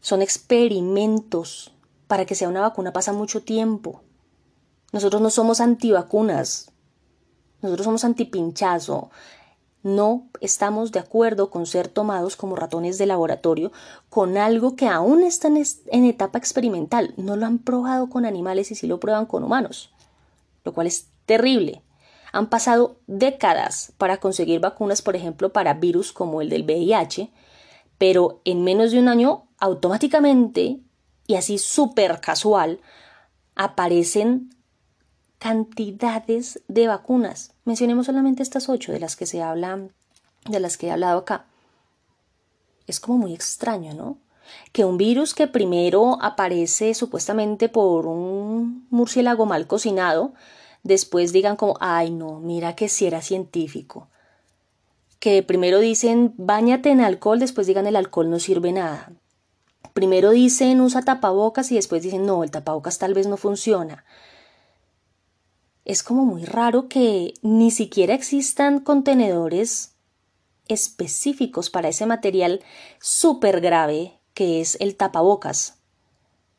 Son 0.01 0.23
experimentos. 0.23 1.73
Para 2.07 2.25
que 2.25 2.35
sea 2.35 2.49
una 2.49 2.63
vacuna 2.63 2.93
pasa 2.93 3.13
mucho 3.13 3.43
tiempo. 3.43 4.03
Nosotros 4.93 5.21
no 5.21 5.31
somos 5.31 5.61
antivacunas. 5.61 6.73
Nosotros 7.61 7.85
somos 7.85 8.05
antipinchazo. 8.05 9.11
No 9.83 10.29
estamos 10.41 10.91
de 10.91 10.99
acuerdo 10.99 11.51
con 11.51 11.67
ser 11.67 11.89
tomados 11.89 12.37
como 12.37 12.57
ratones 12.57 12.99
de 12.99 13.07
laboratorio 13.07 13.71
con 14.09 14.37
algo 14.37 14.75
que 14.75 14.89
aún 14.89 15.23
está 15.23 15.49
en, 15.49 16.05
etapa 16.05 16.39
experimental. 16.39 17.15
No 17.17 17.37
lo 17.37 17.47
han 17.47 17.59
probado 17.59 18.09
con 18.09 18.25
animales 18.25 18.71
y 18.71 18.75
sí 18.75 18.87
lo 18.87 18.99
prueban 18.99 19.27
con 19.27 19.45
humanos, 19.45 19.91
lo 20.65 20.73
cual 20.73 20.89
es 20.89 21.09
terrible. 21.27 21.83
Han 22.33 22.49
pasado 22.49 22.99
décadas 23.07 23.93
para 23.99 24.19
conseguir 24.19 24.61
vacunas, 24.61 25.03
por 25.03 25.17
ejemplo, 25.17 25.53
para 25.53 25.75
virus 25.75 26.13
como 26.13 26.41
el 26.43 26.49
del 26.49 26.65
VIH, 26.65 27.31
pero 27.99 28.41
en 28.45 28.63
menos 28.65 28.93
de 28.93 29.01
un 29.01 29.09
año, 29.09 29.49
automáticamente 29.59 30.81
y 31.27 31.35
así 31.35 31.59
súper 31.59 32.21
casual, 32.21 32.81
aparecen 33.55 34.51
cantidades 35.39 36.63
de 36.69 36.89
vacunas. 36.89 37.53
Mencionemos 37.65 38.07
solamente 38.07 38.43
estas 38.43 38.69
ocho 38.69 38.93
de 38.93 39.01
las 39.01 39.17
que 39.17 39.27
se 39.27 39.43
habla, 39.43 39.89
de 40.49 40.61
las 40.61 40.77
que 40.77 40.87
he 40.89 40.91
hablado 40.91 41.19
acá. 41.19 41.47
Es 42.87 43.01
como 43.01 43.19
muy 43.19 43.35
extraño, 43.35 43.95
¿no? 43.95 44.19
Que 44.73 44.85
un 44.85 44.97
virus 44.97 45.35
que 45.35 45.47
primero 45.47 46.19
aparece 46.23 46.95
supuestamente 46.95 47.69
por 47.69 48.07
un 48.07 48.87
murciélago 48.91 49.45
mal 49.45 49.67
cocinado, 49.67 50.33
después 50.83 51.33
digan 51.33 51.57
como, 51.57 51.77
ay 51.81 52.11
no, 52.11 52.41
mira 52.41 52.75
que 52.75 52.89
si 52.89 53.07
era 53.07 53.23
científico. 53.23 54.09
Que 55.19 55.43
primero 55.43 55.81
dicen, 55.81 56.35
bañate 56.37 56.91
en 56.91 57.01
alcohol, 57.01 57.39
después 57.39 57.67
digan 57.67 57.87
el 57.87 57.97
alcohol 57.97 58.31
no 58.31 58.39
sirve 58.39 58.73
nada. 58.73 59.13
Primero 59.93 60.31
dicen 60.31 60.81
usa 60.81 61.03
tapabocas 61.03 61.73
y 61.73 61.75
después 61.75 62.03
dicen 62.03 62.25
no, 62.25 62.45
el 62.45 62.51
tapabocas 62.51 62.99
tal 62.99 63.15
vez 63.15 63.27
no 63.27 63.37
funciona. 63.37 64.05
Es 65.85 66.03
como 66.03 66.25
muy 66.25 66.45
raro 66.45 66.89
que 66.89 67.35
ni 67.43 67.71
siquiera 67.71 68.15
existan 68.15 68.81
contenedores 68.81 69.95
específicos 70.69 71.71
para 71.71 71.89
ese 71.89 72.07
material 72.07 72.63
súper 73.01 73.61
grave 73.61 74.21
que 74.35 74.61
es 74.61 74.77
el 74.81 74.95
tapabocas, 74.95 75.79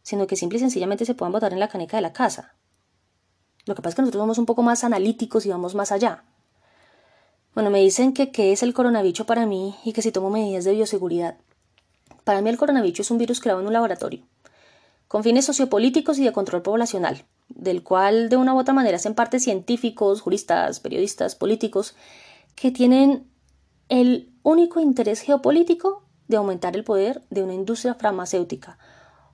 sino 0.04 0.28
que 0.28 0.36
simple 0.36 0.58
y 0.58 0.60
sencillamente 0.60 1.06
se 1.06 1.14
puedan 1.14 1.32
botar 1.32 1.54
en 1.54 1.60
la 1.60 1.70
caneca 1.70 1.96
de 1.96 2.02
la 2.02 2.12
casa. 2.12 2.56
Lo 3.70 3.76
que 3.76 3.84
pasa 3.84 3.90
es 3.90 3.96
que 3.98 4.02
nosotros 4.02 4.24
somos 4.24 4.40
un 4.40 4.48
poco 4.48 4.64
más 4.64 4.84
analíticos 4.84 5.46
y 5.46 5.50
vamos 5.50 5.76
más 5.76 5.92
allá. 5.92 6.24
Bueno, 7.54 7.70
me 7.70 7.80
dicen 7.80 8.14
que 8.14 8.32
qué 8.32 8.52
es 8.52 8.64
el 8.64 8.74
coronavirus 8.74 9.28
para 9.28 9.46
mí 9.46 9.76
y 9.86 9.94
que 9.94 10.02
si 10.02 10.12
tomo 10.12 10.32
medidas 10.32 10.64
de 10.64 10.74
bioseguridad. 10.74 11.38
Para 12.24 12.42
mí 12.42 12.50
el 12.50 12.58
coronavirus 12.58 13.02
es 13.02 13.12
un 13.12 13.20
virus 13.20 13.40
creado 13.40 13.60
en 13.62 13.68
un 13.68 13.74
laboratorio, 13.74 14.26
con 15.08 15.24
fines 15.24 15.46
sociopolíticos 15.46 16.18
y 16.18 16.24
de 16.24 16.34
control 16.34 16.64
poblacional, 16.64 17.26
del 17.48 17.84
cual 17.84 18.30
de 18.30 18.38
una 18.38 18.56
u 18.56 18.58
otra 18.58 18.74
manera 18.74 18.96
hacen 18.96 19.14
parte 19.14 19.40
científicos, 19.40 20.22
juristas, 20.22 20.80
periodistas, 20.80 21.36
políticos, 21.36 21.94
que 22.56 22.72
tienen 22.72 23.28
el 23.88 24.34
único 24.42 24.80
interés 24.80 25.22
geopolítico 25.22 26.02
de 26.28 26.38
aumentar 26.38 26.76
el 26.76 26.84
poder 26.84 27.22
de 27.30 27.44
una 27.44 27.54
industria 27.54 27.94
farmacéutica 27.94 28.80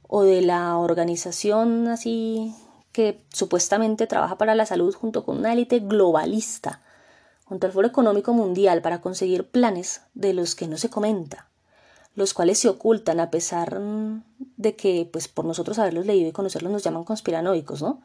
o 0.09 0.23
de 0.23 0.41
la 0.41 0.77
organización 0.77 1.87
así 1.87 2.53
que 2.95 3.25
supuestamente 3.33 4.07
trabaja 4.07 4.37
para 4.37 4.55
la 4.55 4.65
salud 4.65 4.95
junto 4.95 5.25
con 5.25 5.37
una 5.37 5.51
élite 5.51 5.79
globalista, 5.79 6.81
junto 7.43 7.67
al 7.67 7.73
Foro 7.73 7.87
Económico 7.87 8.33
Mundial 8.33 8.81
para 8.81 9.01
conseguir 9.01 9.49
planes 9.49 10.01
de 10.13 10.33
los 10.33 10.55
que 10.55 10.67
no 10.67 10.77
se 10.77 10.89
comenta 10.89 11.49
los 12.15 12.33
cuales 12.33 12.59
se 12.59 12.69
ocultan 12.69 13.19
a 13.19 13.29
pesar 13.29 13.79
de 14.57 14.75
que, 14.75 15.07
pues 15.11 15.27
por 15.27 15.45
nosotros 15.45 15.77
haberlos 15.79 16.05
leído 16.05 16.29
y 16.29 16.31
conocerlos 16.31 16.71
nos 16.71 16.83
llaman 16.83 17.03
conspiranoicos, 17.03 17.81
¿no? 17.81 18.01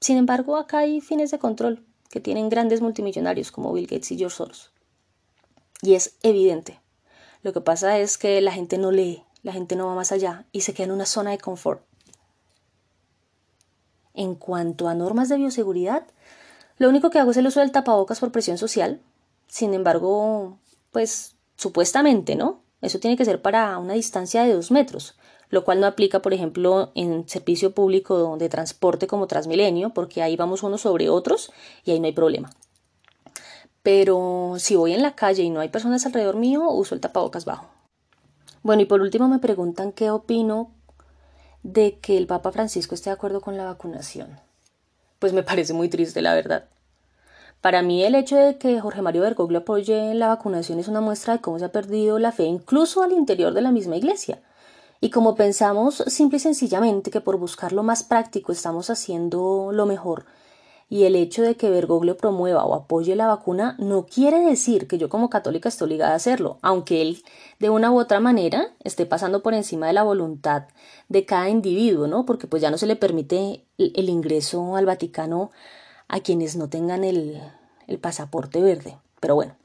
Sin 0.00 0.16
embargo, 0.16 0.56
acá 0.56 0.78
hay 0.78 1.00
fines 1.00 1.32
de 1.32 1.38
control 1.38 1.84
que 2.10 2.20
tienen 2.20 2.48
grandes 2.48 2.80
multimillonarios 2.80 3.50
como 3.50 3.72
Bill 3.72 3.88
Gates 3.88 4.12
y 4.12 4.18
George 4.18 4.36
Soros. 4.36 4.70
Y 5.82 5.94
es 5.94 6.14
evidente. 6.22 6.80
Lo 7.42 7.52
que 7.52 7.60
pasa 7.60 7.98
es 7.98 8.18
que 8.18 8.40
la 8.40 8.52
gente 8.52 8.78
no 8.78 8.92
lee, 8.92 9.24
la 9.42 9.52
gente 9.52 9.74
no 9.74 9.86
va 9.86 9.94
más 9.94 10.12
allá 10.12 10.46
y 10.52 10.60
se 10.60 10.72
queda 10.72 10.86
en 10.86 10.92
una 10.92 11.06
zona 11.06 11.32
de 11.32 11.38
confort. 11.38 11.82
En 14.16 14.34
cuanto 14.34 14.88
a 14.88 14.94
normas 14.94 15.28
de 15.28 15.36
bioseguridad, 15.36 16.04
lo 16.78 16.88
único 16.88 17.10
que 17.10 17.18
hago 17.18 17.30
es 17.30 17.36
el 17.36 17.46
uso 17.46 17.60
del 17.60 17.70
tapabocas 17.70 18.18
por 18.18 18.32
presión 18.32 18.56
social. 18.58 19.00
Sin 19.46 19.74
embargo, 19.74 20.58
pues 20.90 21.36
supuestamente, 21.56 22.34
¿no? 22.34 22.60
Eso 22.80 22.98
tiene 22.98 23.16
que 23.16 23.24
ser 23.26 23.42
para 23.42 23.78
una 23.78 23.92
distancia 23.92 24.42
de 24.42 24.54
dos 24.54 24.70
metros, 24.70 25.16
lo 25.50 25.64
cual 25.64 25.80
no 25.80 25.86
aplica, 25.86 26.20
por 26.22 26.32
ejemplo, 26.32 26.92
en 26.94 27.28
servicio 27.28 27.72
público 27.72 28.36
de 28.38 28.48
transporte 28.48 29.06
como 29.06 29.26
Transmilenio, 29.26 29.90
porque 29.90 30.22
ahí 30.22 30.34
vamos 30.34 30.62
unos 30.62 30.80
sobre 30.80 31.10
otros 31.10 31.52
y 31.84 31.90
ahí 31.90 32.00
no 32.00 32.06
hay 32.06 32.12
problema. 32.12 32.50
Pero 33.82 34.54
si 34.58 34.76
voy 34.76 34.94
en 34.94 35.02
la 35.02 35.14
calle 35.14 35.42
y 35.42 35.50
no 35.50 35.60
hay 35.60 35.68
personas 35.68 36.06
alrededor 36.06 36.36
mío, 36.36 36.68
uso 36.70 36.94
el 36.94 37.00
tapabocas 37.00 37.44
bajo. 37.44 37.68
Bueno, 38.62 38.82
y 38.82 38.86
por 38.86 39.00
último 39.00 39.28
me 39.28 39.38
preguntan 39.38 39.92
qué 39.92 40.10
opino 40.10 40.72
de 41.66 41.98
que 41.98 42.16
el 42.16 42.28
Papa 42.28 42.52
Francisco 42.52 42.94
esté 42.94 43.10
de 43.10 43.14
acuerdo 43.14 43.40
con 43.40 43.56
la 43.56 43.64
vacunación. 43.64 44.38
Pues 45.18 45.32
me 45.32 45.42
parece 45.42 45.72
muy 45.72 45.88
triste, 45.88 46.22
la 46.22 46.34
verdad. 46.34 46.66
Para 47.60 47.82
mí 47.82 48.04
el 48.04 48.14
hecho 48.14 48.36
de 48.36 48.56
que 48.56 48.80
Jorge 48.80 49.02
Mario 49.02 49.22
Bergoglio 49.22 49.60
apoye 49.60 50.14
la 50.14 50.28
vacunación 50.28 50.78
es 50.78 50.86
una 50.86 51.00
muestra 51.00 51.34
de 51.34 51.40
cómo 51.40 51.58
se 51.58 51.64
ha 51.64 51.72
perdido 51.72 52.20
la 52.20 52.30
fe 52.30 52.44
incluso 52.44 53.02
al 53.02 53.12
interior 53.12 53.52
de 53.52 53.62
la 53.62 53.72
misma 53.72 53.96
iglesia. 53.96 54.40
Y 55.00 55.10
como 55.10 55.34
pensamos 55.34 55.96
simple 56.06 56.36
y 56.36 56.40
sencillamente 56.40 57.10
que 57.10 57.20
por 57.20 57.36
buscar 57.36 57.72
lo 57.72 57.82
más 57.82 58.04
práctico 58.04 58.52
estamos 58.52 58.88
haciendo 58.88 59.70
lo 59.72 59.86
mejor, 59.86 60.24
y 60.88 61.04
el 61.04 61.16
hecho 61.16 61.42
de 61.42 61.56
que 61.56 61.68
Bergoglio 61.68 62.16
promueva 62.16 62.64
o 62.64 62.74
apoye 62.74 63.16
la 63.16 63.26
vacuna 63.26 63.76
no 63.78 64.06
quiere 64.06 64.40
decir 64.40 64.86
que 64.86 64.98
yo 64.98 65.08
como 65.08 65.30
católica 65.30 65.68
esté 65.68 65.84
obligada 65.84 66.12
a 66.12 66.16
hacerlo, 66.16 66.58
aunque 66.62 67.02
él 67.02 67.22
de 67.58 67.70
una 67.70 67.90
u 67.90 67.98
otra 67.98 68.20
manera 68.20 68.68
esté 68.84 69.04
pasando 69.04 69.42
por 69.42 69.54
encima 69.54 69.88
de 69.88 69.94
la 69.94 70.04
voluntad 70.04 70.66
de 71.08 71.24
cada 71.24 71.48
individuo, 71.48 72.06
¿no? 72.06 72.24
Porque 72.24 72.46
pues 72.46 72.62
ya 72.62 72.70
no 72.70 72.78
se 72.78 72.86
le 72.86 72.94
permite 72.94 73.64
el 73.78 74.08
ingreso 74.08 74.76
al 74.76 74.86
Vaticano 74.86 75.50
a 76.08 76.20
quienes 76.20 76.56
no 76.56 76.68
tengan 76.68 77.02
el, 77.02 77.42
el 77.88 77.98
pasaporte 77.98 78.60
verde. 78.60 78.96
Pero 79.18 79.34
bueno, 79.34 79.56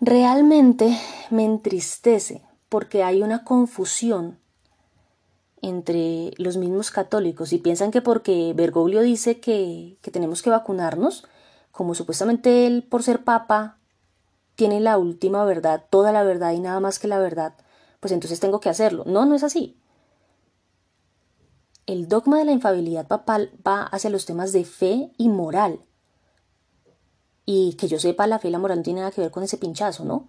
realmente 0.00 0.98
me 1.30 1.44
entristece 1.44 2.42
porque 2.68 3.04
hay 3.04 3.22
una 3.22 3.44
confusión 3.44 4.38
entre 5.62 6.32
los 6.36 6.56
mismos 6.56 6.90
católicos 6.90 7.52
y 7.52 7.58
piensan 7.58 7.90
que 7.90 8.02
porque 8.02 8.52
Bergoglio 8.54 9.02
dice 9.02 9.40
que, 9.40 9.98
que 10.02 10.10
tenemos 10.10 10.42
que 10.42 10.50
vacunarnos, 10.50 11.24
como 11.70 11.94
supuestamente 11.94 12.66
él, 12.66 12.82
por 12.82 13.02
ser 13.02 13.24
papa, 13.24 13.78
tiene 14.58 14.80
la 14.80 14.98
última 14.98 15.44
verdad, 15.44 15.84
toda 15.88 16.10
la 16.10 16.24
verdad 16.24 16.52
y 16.52 16.58
nada 16.58 16.80
más 16.80 16.98
que 16.98 17.06
la 17.06 17.20
verdad, 17.20 17.54
pues 18.00 18.12
entonces 18.12 18.40
tengo 18.40 18.58
que 18.58 18.68
hacerlo. 18.68 19.04
No, 19.06 19.24
no 19.24 19.36
es 19.36 19.44
así. 19.44 19.78
El 21.86 22.08
dogma 22.08 22.38
de 22.38 22.44
la 22.44 22.52
infabilidad 22.52 23.06
papal 23.06 23.52
va 23.66 23.82
hacia 23.84 24.10
los 24.10 24.26
temas 24.26 24.52
de 24.52 24.64
fe 24.64 25.12
y 25.16 25.28
moral. 25.28 25.80
Y 27.46 27.74
que 27.74 27.88
yo 27.88 27.98
sepa, 27.98 28.26
la 28.26 28.38
fe 28.38 28.48
y 28.48 28.50
la 28.50 28.58
moral 28.58 28.78
no 28.78 28.82
tienen 28.82 29.02
nada 29.02 29.12
que 29.12 29.20
ver 29.20 29.30
con 29.30 29.42
ese 29.42 29.56
pinchazo, 29.56 30.04
¿no? 30.04 30.28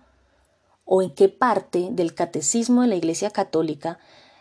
O 0.86 1.02
en 1.02 1.14
qué 1.14 1.28
parte 1.28 1.90
del 1.92 2.14
catecismo 2.14 2.84
de 2.84 2.88
la 2.88 2.96
Iglesia 2.96 3.32
Católica 3.32 4.00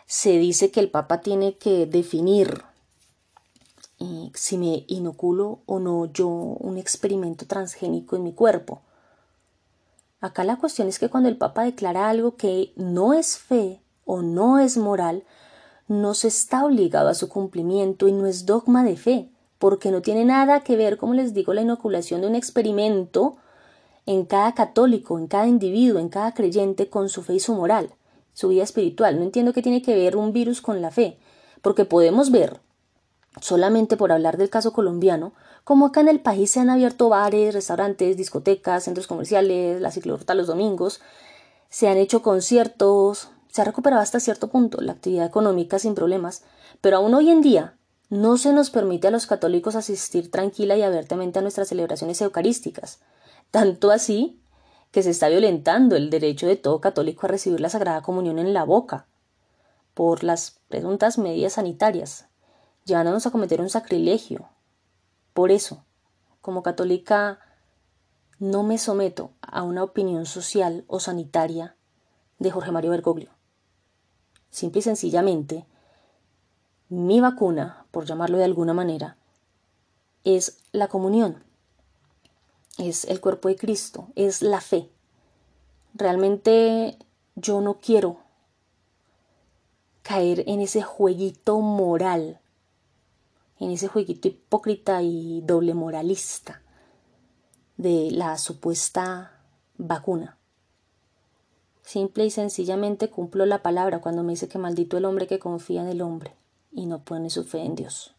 se 0.08 0.38
dice 0.38 0.70
que 0.70 0.80
el 0.80 0.90
Papa 0.90 1.20
tiene 1.20 1.58
que 1.58 1.84
definir 1.84 2.62
eh, 4.00 4.30
si 4.34 4.56
me 4.56 4.84
inoculo 4.88 5.58
o 5.66 5.80
no 5.80 6.06
yo 6.06 6.28
un 6.28 6.78
experimento 6.78 7.44
transgénico 7.46 8.16
en 8.16 8.22
mi 8.22 8.32
cuerpo. 8.32 8.80
Acá 10.22 10.44
la 10.44 10.56
cuestión 10.56 10.88
es 10.88 10.98
que 10.98 11.10
cuando 11.10 11.28
el 11.28 11.36
Papa 11.36 11.64
declara 11.64 12.08
algo 12.08 12.36
que 12.36 12.72
no 12.74 13.12
es 13.12 13.36
fe 13.36 13.82
o 14.06 14.22
no 14.22 14.58
es 14.58 14.78
moral, 14.78 15.24
no 15.88 16.14
se 16.14 16.28
está 16.28 16.64
obligado 16.64 17.10
a 17.10 17.14
su 17.14 17.28
cumplimiento 17.28 18.08
y 18.08 18.12
no 18.12 18.26
es 18.26 18.46
dogma 18.46 18.84
de 18.84 18.96
fe, 18.96 19.28
porque 19.58 19.90
no 19.90 20.00
tiene 20.00 20.24
nada 20.24 20.60
que 20.60 20.76
ver, 20.76 20.96
como 20.96 21.12
les 21.12 21.34
digo, 21.34 21.52
la 21.52 21.60
inoculación 21.60 22.22
de 22.22 22.28
un 22.28 22.34
experimento 22.34 23.36
en 24.06 24.24
cada 24.24 24.54
católico, 24.54 25.18
en 25.18 25.26
cada 25.26 25.46
individuo, 25.46 26.00
en 26.00 26.08
cada 26.08 26.32
creyente 26.32 26.88
con 26.88 27.10
su 27.10 27.22
fe 27.22 27.34
y 27.34 27.40
su 27.40 27.52
moral 27.52 27.92
su 28.38 28.46
vida 28.46 28.62
espiritual. 28.62 29.18
No 29.18 29.24
entiendo 29.24 29.52
qué 29.52 29.62
tiene 29.62 29.82
que 29.82 29.96
ver 29.96 30.16
un 30.16 30.32
virus 30.32 30.60
con 30.60 30.80
la 30.80 30.92
fe, 30.92 31.18
porque 31.60 31.84
podemos 31.84 32.30
ver, 32.30 32.60
solamente 33.40 33.96
por 33.96 34.12
hablar 34.12 34.36
del 34.36 34.48
caso 34.48 34.72
colombiano, 34.72 35.32
como 35.64 35.86
acá 35.86 36.02
en 36.02 36.08
el 36.08 36.20
país 36.20 36.52
se 36.52 36.60
han 36.60 36.70
abierto 36.70 37.08
bares, 37.08 37.52
restaurantes, 37.52 38.16
discotecas, 38.16 38.84
centros 38.84 39.08
comerciales, 39.08 39.80
la 39.80 39.90
ciclorruta 39.90 40.36
los 40.36 40.46
domingos, 40.46 41.00
se 41.68 41.88
han 41.88 41.96
hecho 41.96 42.22
conciertos, 42.22 43.28
se 43.50 43.62
ha 43.62 43.64
recuperado 43.64 44.02
hasta 44.02 44.20
cierto 44.20 44.46
punto 44.46 44.80
la 44.80 44.92
actividad 44.92 45.26
económica 45.26 45.80
sin 45.80 45.96
problemas, 45.96 46.44
pero 46.80 46.98
aún 46.98 47.14
hoy 47.14 47.30
en 47.30 47.40
día 47.40 47.74
no 48.08 48.38
se 48.38 48.52
nos 48.52 48.70
permite 48.70 49.08
a 49.08 49.10
los 49.10 49.26
católicos 49.26 49.74
asistir 49.74 50.30
tranquila 50.30 50.76
y 50.76 50.82
abiertamente 50.82 51.40
a 51.40 51.42
nuestras 51.42 51.66
celebraciones 51.66 52.20
eucarísticas. 52.20 53.00
Tanto 53.50 53.90
así 53.90 54.40
que 54.90 55.02
se 55.02 55.10
está 55.10 55.28
violentando 55.28 55.96
el 55.96 56.10
derecho 56.10 56.46
de 56.46 56.56
todo 56.56 56.80
católico 56.80 57.26
a 57.26 57.28
recibir 57.28 57.60
la 57.60 57.68
Sagrada 57.68 58.02
Comunión 58.02 58.38
en 58.38 58.54
la 58.54 58.64
boca 58.64 59.06
por 59.94 60.24
las 60.24 60.60
presuntas 60.68 61.18
medidas 61.18 61.54
sanitarias, 61.54 62.28
llevándonos 62.84 63.26
a 63.26 63.30
cometer 63.30 63.60
un 63.60 63.68
sacrilegio. 63.68 64.48
Por 65.34 65.50
eso, 65.50 65.84
como 66.40 66.62
católica, 66.62 67.40
no 68.38 68.62
me 68.62 68.78
someto 68.78 69.32
a 69.40 69.62
una 69.62 69.82
opinión 69.82 70.24
social 70.24 70.84
o 70.86 71.00
sanitaria 71.00 71.76
de 72.38 72.50
Jorge 72.50 72.70
Mario 72.70 72.92
Bergoglio. 72.92 73.30
Simple 74.50 74.78
y 74.78 74.82
sencillamente, 74.82 75.66
mi 76.88 77.20
vacuna, 77.20 77.84
por 77.90 78.06
llamarlo 78.06 78.38
de 78.38 78.44
alguna 78.44 78.72
manera, 78.72 79.16
es 80.24 80.62
la 80.72 80.88
comunión 80.88 81.44
es 82.78 83.04
el 83.04 83.20
cuerpo 83.20 83.48
de 83.48 83.56
Cristo, 83.56 84.08
es 84.14 84.40
la 84.40 84.60
fe. 84.60 84.88
Realmente 85.94 86.96
yo 87.34 87.60
no 87.60 87.74
quiero 87.74 88.18
caer 90.02 90.44
en 90.46 90.60
ese 90.60 90.82
jueguito 90.82 91.60
moral, 91.60 92.40
en 93.58 93.72
ese 93.72 93.88
jueguito 93.88 94.28
hipócrita 94.28 95.02
y 95.02 95.42
doble 95.42 95.74
moralista 95.74 96.62
de 97.76 98.10
la 98.10 98.38
supuesta 98.38 99.42
vacuna. 99.76 100.38
Simple 101.82 102.26
y 102.26 102.30
sencillamente 102.30 103.08
cumplo 103.08 103.46
la 103.46 103.62
palabra 103.62 104.00
cuando 104.00 104.22
me 104.22 104.32
dice 104.32 104.48
que 104.48 104.58
maldito 104.58 104.98
el 104.98 105.04
hombre 105.04 105.26
que 105.26 105.38
confía 105.38 105.80
en 105.80 105.88
el 105.88 106.02
hombre 106.02 106.36
y 106.70 106.86
no 106.86 107.02
pone 107.02 107.30
su 107.30 107.44
fe 107.44 107.64
en 107.64 107.74
Dios. 107.74 108.14